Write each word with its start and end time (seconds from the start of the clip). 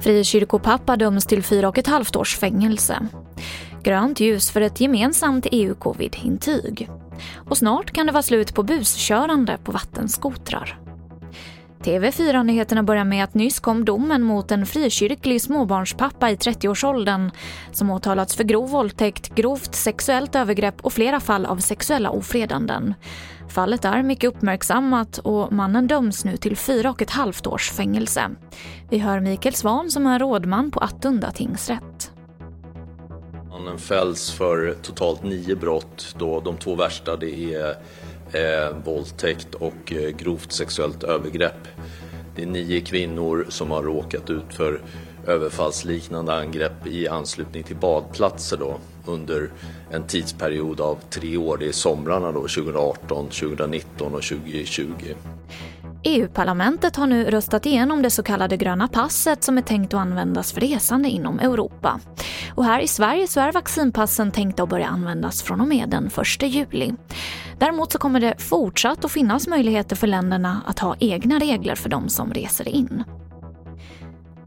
Frikyrkopappa 0.00 0.96
döms 0.96 1.26
till 1.26 1.42
fyra 1.42 1.68
och 1.68 1.78
ett 1.78 1.86
halvt 1.86 2.16
års 2.16 2.36
fängelse. 2.36 3.08
Grönt 3.82 4.20
ljus 4.20 4.50
för 4.50 4.60
ett 4.60 4.80
gemensamt 4.80 5.46
EU-covid-intyg. 5.50 6.90
Och 7.36 7.58
snart 7.58 7.90
kan 7.90 8.06
det 8.06 8.12
vara 8.12 8.22
slut 8.22 8.54
på 8.54 8.62
buskörande 8.62 9.58
på 9.64 9.72
vattenskotrar. 9.72 10.87
TV4-nyheterna 11.84 12.82
börjar 12.82 13.04
med 13.04 13.24
att 13.24 13.34
nyss 13.34 13.60
kom 13.60 13.84
domen 13.84 14.22
mot 14.22 14.50
en 14.50 14.66
frikyrklig 14.66 15.42
småbarnspappa 15.42 16.30
i 16.30 16.36
30-årsåldern 16.36 17.30
som 17.72 17.90
åtalats 17.90 18.36
för 18.36 18.44
grov 18.44 18.70
våldtäkt, 18.70 19.34
grovt 19.34 19.74
sexuellt 19.74 20.34
övergrepp 20.34 20.80
och 20.80 20.92
flera 20.92 21.20
fall 21.20 21.46
av 21.46 21.56
sexuella 21.56 22.10
ofredanden. 22.10 22.94
Fallet 23.48 23.84
är 23.84 24.02
mycket 24.02 24.28
uppmärksammat 24.28 25.18
och 25.18 25.52
mannen 25.52 25.86
döms 25.86 26.24
nu 26.24 26.36
till 26.36 26.56
fyra 26.56 26.90
och 26.90 27.02
ett 27.02 27.10
halvt 27.10 27.46
års 27.46 27.70
fängelse. 27.70 28.30
Vi 28.90 28.98
hör 28.98 29.20
Mikael 29.20 29.54
Svan 29.54 29.90
som 29.90 30.06
är 30.06 30.18
rådman 30.18 30.70
på 30.70 30.80
Attunda 30.80 31.30
tingsrätt. 31.30 32.12
Mannen 33.48 33.78
fälls 33.78 34.30
för 34.30 34.76
totalt 34.82 35.22
nio 35.22 35.56
brott, 35.56 36.14
då 36.18 36.40
de 36.40 36.56
två 36.56 36.74
värsta 36.74 37.16
det 37.16 37.54
är 37.54 37.74
eh, 38.32 38.76
våldtäkt 38.84 39.54
och 39.54 39.92
eh, 39.92 40.10
grovt 40.10 40.52
sexuellt 40.52 41.04
övergrepp. 41.04 41.68
Det 42.36 42.42
är 42.42 42.46
nio 42.46 42.80
kvinnor 42.80 43.46
som 43.48 43.70
har 43.70 43.82
råkat 43.82 44.30
ut 44.30 44.54
för 44.54 44.80
överfallsliknande 45.26 46.34
angrepp 46.34 46.86
i 46.86 47.08
anslutning 47.08 47.62
till 47.62 47.76
badplatser 47.76 48.56
då, 48.56 48.78
under 49.06 49.50
en 49.90 50.06
tidsperiod 50.06 50.80
av 50.80 50.98
tre 51.10 51.36
år. 51.36 51.56
Det 51.56 51.68
är 51.68 51.72
somrarna 51.72 52.32
då, 52.32 52.40
2018, 52.40 53.24
2019 53.24 54.14
och 54.14 54.22
2020. 54.22 54.92
EU-parlamentet 56.04 56.96
har 56.96 57.06
nu 57.06 57.24
röstat 57.24 57.66
igenom 57.66 58.02
det 58.02 58.10
så 58.10 58.22
kallade 58.22 58.56
gröna 58.56 58.88
passet 58.88 59.44
som 59.44 59.58
är 59.58 59.62
tänkt 59.62 59.94
att 59.94 60.00
användas 60.00 60.52
för 60.52 60.60
resande 60.60 61.08
inom 61.08 61.38
Europa. 61.38 62.00
Och 62.58 62.64
här 62.64 62.80
i 62.80 62.88
Sverige 62.88 63.26
så 63.26 63.40
är 63.40 63.52
vaccinpassen 63.52 64.30
tänkta 64.30 64.62
att 64.62 64.68
börja 64.68 64.86
användas 64.86 65.42
från 65.42 65.60
och 65.60 65.68
med 65.68 65.88
den 65.88 66.06
1 66.06 66.42
juli. 66.42 66.94
Däremot 67.58 67.92
så 67.92 67.98
kommer 67.98 68.20
det 68.20 68.42
fortsatt 68.42 69.04
att 69.04 69.12
finnas 69.12 69.46
möjligheter 69.46 69.96
för 69.96 70.06
länderna 70.06 70.62
att 70.66 70.78
ha 70.78 70.96
egna 70.98 71.38
regler 71.38 71.74
för 71.74 71.88
de 71.88 72.08
som 72.08 72.32
reser 72.32 72.68
in. 72.68 73.04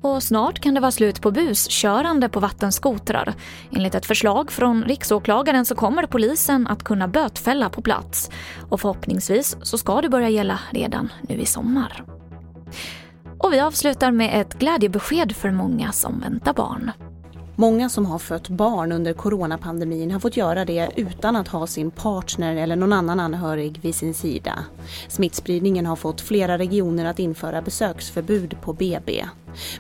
Och 0.01 0.23
snart 0.23 0.59
kan 0.59 0.73
det 0.73 0.81
vara 0.81 0.91
slut 0.91 1.21
på 1.21 1.31
buskörande 1.31 2.29
på 2.29 2.39
vattenskotrar. 2.39 3.33
Enligt 3.71 3.95
ett 3.95 4.05
förslag 4.05 4.51
från 4.51 4.83
riksåklagaren 4.83 5.65
så 5.65 5.75
kommer 5.75 6.05
polisen 6.05 6.67
att 6.67 6.83
kunna 6.83 7.07
bötfälla 7.07 7.69
på 7.69 7.81
plats. 7.81 8.29
Och 8.69 8.81
förhoppningsvis 8.81 9.57
så 9.61 9.77
ska 9.77 10.01
det 10.01 10.09
börja 10.09 10.29
gälla 10.29 10.59
redan 10.71 11.09
nu 11.29 11.35
i 11.35 11.45
sommar. 11.45 12.03
Och 13.39 13.53
vi 13.53 13.59
avslutar 13.59 14.11
med 14.11 14.41
ett 14.41 14.59
glädjebesked 14.59 15.35
för 15.35 15.51
många 15.51 15.91
som 15.91 16.19
väntar 16.19 16.53
barn. 16.53 16.91
Många 17.61 17.89
som 17.89 18.05
har 18.05 18.19
fött 18.19 18.49
barn 18.49 18.91
under 18.91 19.13
coronapandemin 19.13 20.11
har 20.11 20.19
fått 20.19 20.37
göra 20.37 20.65
det 20.65 20.89
utan 20.95 21.35
att 21.35 21.47
ha 21.47 21.67
sin 21.67 21.91
partner 21.91 22.55
eller 22.55 22.75
någon 22.75 22.93
annan 22.93 23.19
anhörig 23.19 23.79
vid 23.81 23.95
sin 23.95 24.13
sida. 24.13 24.65
Smittspridningen 25.09 25.85
har 25.85 25.95
fått 25.95 26.21
flera 26.21 26.57
regioner 26.57 27.05
att 27.05 27.19
införa 27.19 27.61
besöksförbud 27.61 28.57
på 28.61 28.73
BB. 28.73 29.25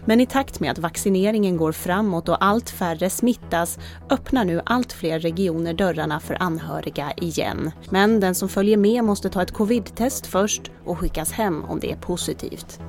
Men 0.05 0.21
i 0.21 0.25
takt 0.25 0.59
med 0.59 0.71
att 0.71 0.79
vaccineringen 0.79 1.57
går 1.57 1.71
framåt 1.71 2.29
och 2.29 2.43
allt 2.45 2.69
färre 2.69 3.09
smittas 3.09 3.79
öppnar 4.09 4.45
nu 4.45 4.61
allt 4.65 4.93
fler 4.93 5.19
regioner 5.19 5.73
dörrarna 5.73 6.19
för 6.19 6.43
anhöriga 6.43 7.11
igen. 7.17 7.71
Men 7.89 8.19
den 8.19 8.35
som 8.35 8.49
följer 8.49 8.77
med 8.77 9.03
måste 9.03 9.29
ta 9.29 9.41
ett 9.41 9.53
covid-test 9.53 10.27
först 10.27 10.71
och 10.85 10.99
skickas 10.99 11.31
hem 11.31 11.63
om 11.63 11.79
det 11.79 11.91
är 11.91 11.97
positivt. 11.97 12.79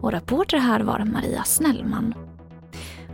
Och 0.00 0.12
reporter 0.12 0.58
här 0.58 0.80
var 0.80 1.04
Maria 1.04 1.44
Snellman. 1.44 2.29